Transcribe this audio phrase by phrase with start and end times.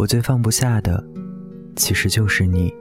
[0.00, 1.04] 我最放不下的，
[1.76, 2.72] 其实就是你。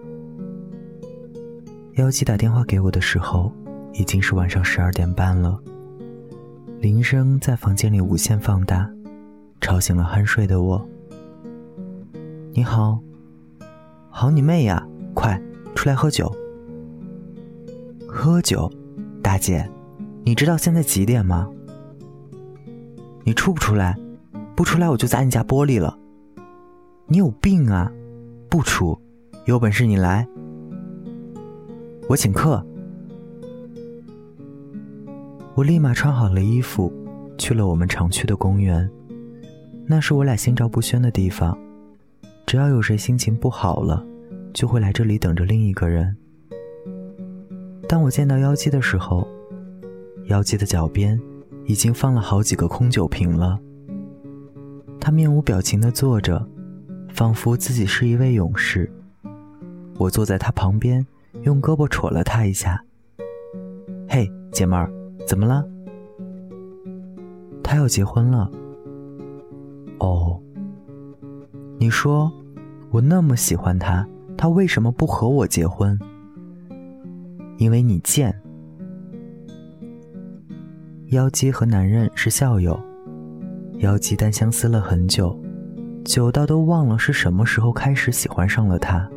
[1.96, 3.52] 妖姬打电话给我的时候，
[3.92, 5.60] 已经是晚上十二点半了。
[6.80, 8.90] 铃声在房间里无限放大，
[9.60, 10.90] 吵醒了酣睡的我。
[12.54, 12.98] 你好，
[14.10, 14.88] 好你妹呀！
[15.14, 15.38] 快
[15.76, 16.34] 出来喝酒。
[18.08, 18.72] 喝酒，
[19.22, 19.70] 大姐，
[20.24, 21.50] 你知道现在几点吗？
[23.26, 24.00] 你出不出来？
[24.56, 25.99] 不出来我就砸你家玻璃了。
[27.12, 27.92] 你有病啊！
[28.52, 28.96] 不出，
[29.46, 30.28] 有本事你来，
[32.08, 32.64] 我请客。
[35.56, 36.94] 我立马穿好了衣服，
[37.36, 38.88] 去了我们常去的公园。
[39.88, 41.58] 那是我俩心照不宣的地方。
[42.46, 44.06] 只要有谁心情不好了，
[44.54, 46.16] 就会来这里等着另一个人。
[47.88, 49.28] 当我见到妖姬的时候，
[50.26, 51.20] 妖姬的脚边
[51.66, 53.60] 已经放了好几个空酒瓶了。
[55.02, 56.48] 她面无表情的坐着。
[57.20, 58.90] 仿佛自己是一位勇士。
[59.98, 61.06] 我坐在他旁边，
[61.42, 62.82] 用胳膊戳了他一下。
[64.08, 64.90] “嘿，姐妹儿，
[65.28, 65.62] 怎么了？”
[67.62, 68.50] 他要结婚了。
[70.00, 70.42] 哦，
[71.78, 72.32] 你说，
[72.90, 74.08] 我那么喜欢他，
[74.38, 76.00] 他为什么不和我结婚？
[77.58, 78.34] 因为你贱。
[81.08, 82.80] 妖姬和男人是校友，
[83.80, 85.38] 妖姬单相思了很久。
[86.06, 89.08] 久到都忘了是什么时候开始喜欢上了他。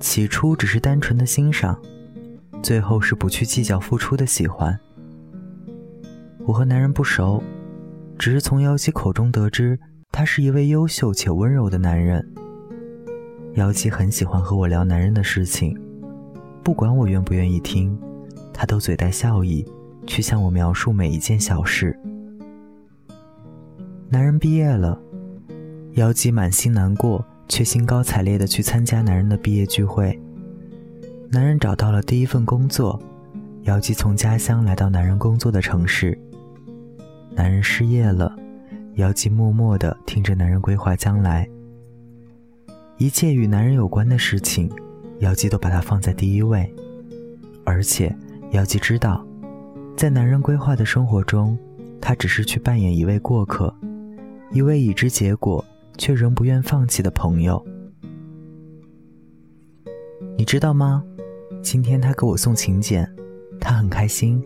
[0.00, 1.78] 起初只是单纯的欣赏，
[2.62, 4.78] 最后是不去计较付出的喜欢。
[6.46, 7.42] 我和男人不熟，
[8.18, 9.78] 只是从妖姬口中得知
[10.10, 12.24] 他是一位优秀且温柔的男人。
[13.54, 15.76] 妖姬很喜欢和我聊男人的事情，
[16.62, 17.96] 不管我愿不愿意听，
[18.52, 19.66] 他都嘴带笑意
[20.06, 21.98] 去向我描述每一件小事。
[24.08, 25.00] 男人毕业了。
[25.98, 30.16] 姚姬满心难过，却兴高采烈地去参加男人的毕业聚会。
[31.28, 33.02] 男人找到了第一份工作，
[33.62, 36.16] 姚姬从家乡来到男人工作的城市。
[37.34, 38.32] 男人失业了，
[38.94, 41.48] 姚姬默默地听着男人规划将来。
[42.96, 44.70] 一切与男人有关的事情，
[45.18, 46.72] 姚姬都把他放在第一位。
[47.64, 48.14] 而且，
[48.52, 49.26] 姚姬知道，
[49.96, 51.58] 在男人规划的生活中，
[52.00, 53.74] 他只是去扮演一位过客，
[54.52, 55.64] 一位已知结果。
[55.98, 57.62] 却仍不愿放弃的朋友，
[60.36, 61.04] 你知道吗？
[61.60, 63.06] 今天他给我送请柬，
[63.60, 64.42] 他很开心。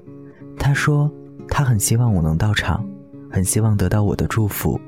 [0.59, 1.13] 他说
[1.49, 2.85] 他很希望我能到场，
[3.31, 4.81] 很希望得到我的祝福。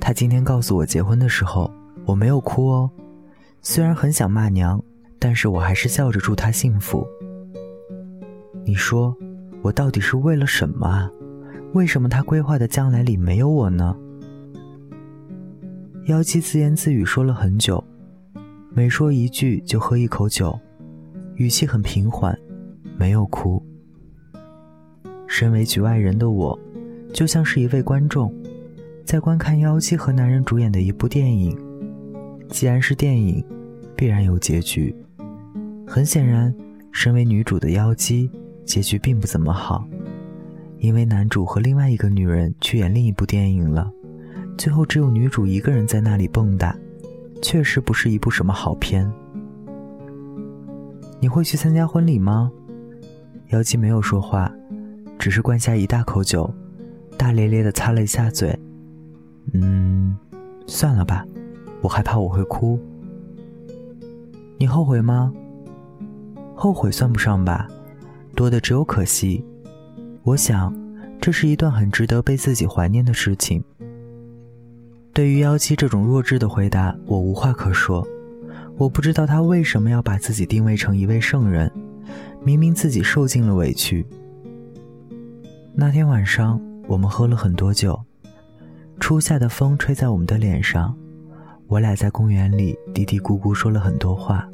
[0.00, 1.70] 他今天告诉我结婚的时候，
[2.04, 2.90] 我没有哭哦。
[3.62, 4.82] 虽然很想骂娘，
[5.18, 7.06] 但是我还是笑着祝他幸福。
[8.64, 9.16] 你说
[9.62, 11.10] 我到底是为了什么啊？
[11.74, 13.96] 为什么他规划的将来里没有我呢？
[16.08, 17.84] 妖姬自言自语说了很久，
[18.70, 20.58] 每说一句就喝一口酒，
[21.34, 22.34] 语气很平缓，
[22.96, 23.62] 没有哭。
[25.26, 26.58] 身为局外人的我，
[27.12, 28.34] 就像是一位观众，
[29.04, 31.54] 在观看妖姬和男人主演的一部电影。
[32.48, 33.44] 既然是电影，
[33.94, 34.96] 必然有结局。
[35.86, 36.54] 很显然，
[36.90, 38.30] 身为女主的妖姬，
[38.64, 39.86] 结局并不怎么好，
[40.78, 43.92] 因为男主和另外一个女人去演另一部电影了。
[44.58, 46.74] 最后只有女主一个人在那里蹦跶，
[47.40, 49.08] 确实不是一部什么好片。
[51.20, 52.50] 你会去参加婚礼吗？
[53.50, 54.52] 妖姬没有说话，
[55.16, 56.52] 只是灌下一大口酒，
[57.16, 58.58] 大咧咧的擦了一下嘴。
[59.54, 60.16] 嗯，
[60.66, 61.24] 算了吧，
[61.80, 62.78] 我害怕我会哭。
[64.58, 65.32] 你后悔吗？
[66.56, 67.68] 后悔算不上吧，
[68.34, 69.44] 多的只有可惜。
[70.24, 70.74] 我想，
[71.20, 73.62] 这是一段很值得被自己怀念的事情。
[75.18, 78.06] 对于妖姬这种弱智的回答，我无话可说。
[78.76, 81.68] 我不知道他为什么要把自己定位成一位圣人，
[82.40, 84.06] 明明自己受尽了委屈。
[85.74, 88.00] 那天晚上，我们喝了很多酒，
[89.00, 90.96] 初夏的风吹在我们的脸上，
[91.66, 94.48] 我俩在公园里嘀嘀咕咕说了很多话，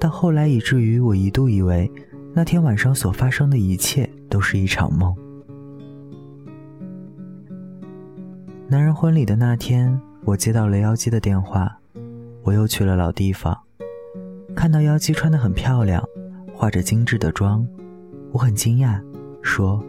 [0.00, 1.88] 到后来以至于我一度以为
[2.34, 5.14] 那天晚上所发生的一切都是一场梦。
[8.70, 11.74] 男人婚礼的那天，我接到了妖姬的电话，
[12.42, 13.58] 我又去了老地方，
[14.54, 16.06] 看到妖姬穿得很漂亮，
[16.54, 17.66] 化着精致的妆，
[18.30, 19.02] 我很惊讶，
[19.40, 19.82] 说：“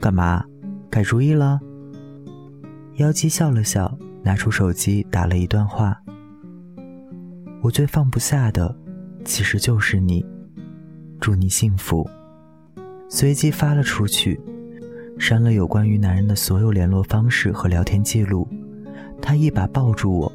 [0.00, 0.44] 干嘛？
[0.88, 1.58] 改主意了？”
[2.98, 6.00] 妖姬笑了笑，拿出手机打了一段话
[7.62, 8.76] ：“我最放不下的，
[9.24, 10.24] 其实就是你，
[11.20, 12.08] 祝你幸福。”
[13.10, 14.40] 随即发了出去。
[15.18, 18.46] 删了有关于男人的所有联络方式和聊天记录，
[19.22, 20.32] 他一把抱住我，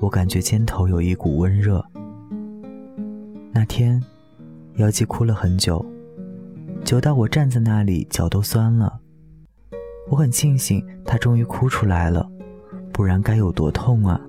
[0.00, 1.84] 我感觉肩头有一股温热。
[3.52, 4.02] 那天，
[4.76, 5.84] 姚姬哭了很久，
[6.84, 9.00] 久到我站在那里脚都酸了。
[10.10, 12.28] 我很庆幸他终于哭出来了，
[12.92, 14.20] 不然该有多痛啊！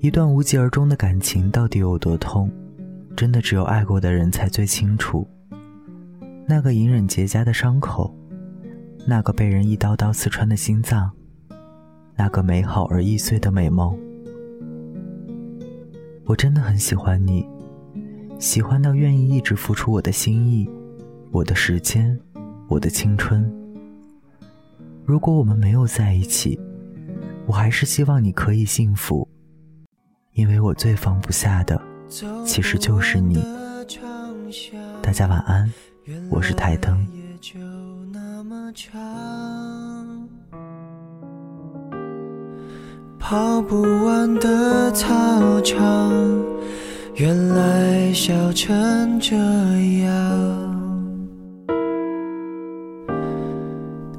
[0.00, 2.50] 一段无疾而终的感情到底有多痛，
[3.16, 5.26] 真的只有爱过的人才最清楚。
[6.48, 8.14] 那个隐忍结痂的伤口，
[9.04, 11.10] 那个被人一刀刀刺穿的心脏，
[12.14, 13.98] 那个美好而易碎的美梦。
[16.24, 17.44] 我真的很喜欢你，
[18.38, 20.70] 喜欢到愿意一直付出我的心意，
[21.32, 22.16] 我的时间，
[22.68, 23.44] 我的青春。
[25.04, 26.60] 如果我们没有在一起，
[27.46, 29.28] 我还是希望你可以幸福。
[30.34, 31.80] 因为我最放不下的，
[32.44, 33.44] 其实就是你。
[35.02, 35.72] 大家晚安，
[36.30, 36.96] 我是台灯。
[43.18, 46.12] 跑不完的操场，
[47.16, 50.12] 原来笑成这样。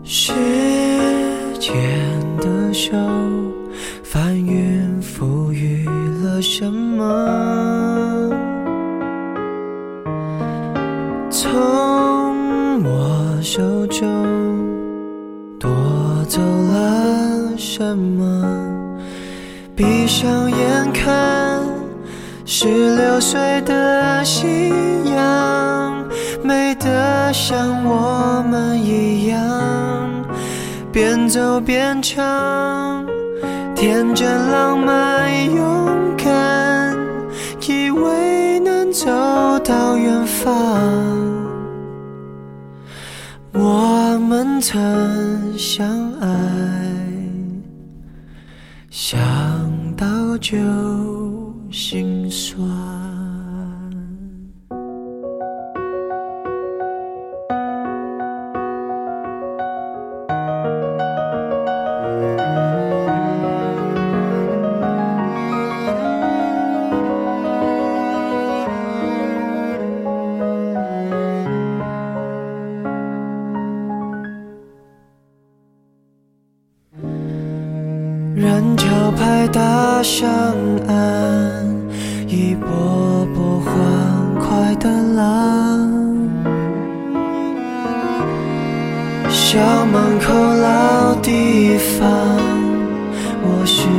[0.04, 0.34] 时
[1.58, 1.74] 间
[2.38, 2.92] 的手
[4.04, 5.86] 翻云覆雨
[6.22, 6.42] 了。
[6.42, 7.77] 什么？
[19.78, 21.62] 闭上眼看，
[22.46, 24.72] 十六岁的夕
[25.06, 26.04] 阳，
[26.44, 30.26] 美得像我们一样，
[30.92, 33.06] 边走边唱，
[33.76, 36.98] 天真浪漫勇敢。
[37.70, 39.06] 以为能走
[39.60, 40.52] 到远方，
[43.52, 45.86] 我们曾相
[46.22, 46.28] 爱，
[48.90, 49.20] 想
[49.98, 50.56] 到就
[51.72, 53.17] 心酸。
[78.40, 80.30] 人潮拍打上
[80.88, 81.66] 岸，
[82.28, 83.74] 一波波欢
[84.40, 85.90] 快的浪。
[89.28, 89.58] 校
[89.88, 92.08] 门口老地方，
[93.42, 93.90] 我寻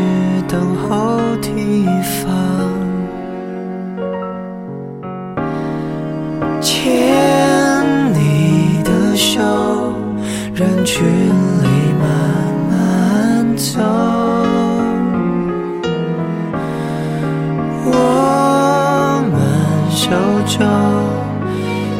[20.08, 20.18] 中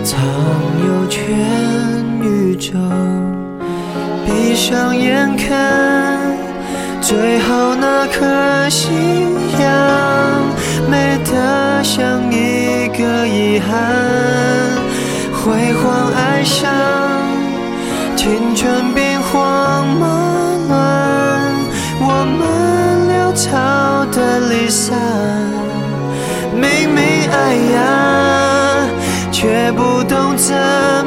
[0.03, 0.19] 藏
[0.87, 1.21] 有全
[2.23, 2.73] 宇宙，
[4.25, 6.19] 闭上眼看
[7.03, 8.89] 最后那颗夕
[9.61, 9.71] 阳，
[10.91, 13.77] 美得像一个遗憾。
[15.35, 16.71] 辉煌爱上
[18.17, 20.07] 青春兵荒马
[20.69, 20.77] 乱，
[22.01, 22.05] 我
[22.39, 22.41] 们
[23.11, 23.47] 潦草
[24.11, 24.97] 的离散，
[26.55, 28.89] 明明爱呀。
[29.31, 30.57] 却不懂怎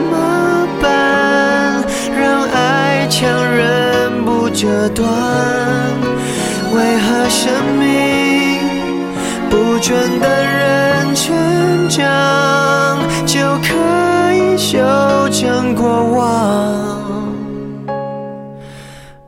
[0.10, 1.84] 么办，
[2.18, 5.06] 让爱强忍不折断。
[6.74, 8.60] 为何生命
[9.50, 11.36] 不准等人成
[11.90, 14.80] 长，就可以修
[15.30, 16.24] 正过往？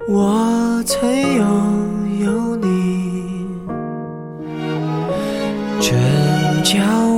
[0.07, 1.43] 我曾拥
[2.23, 3.47] 有你，
[5.81, 5.99] 真
[6.63, 7.12] 叫。